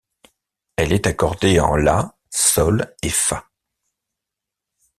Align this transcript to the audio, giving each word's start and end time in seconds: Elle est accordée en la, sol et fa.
Elle 0.77 0.93
est 0.93 1.05
accordée 1.05 1.59
en 1.59 1.75
la, 1.75 2.15
sol 2.31 2.91
et 3.03 3.09
fa. 3.11 3.45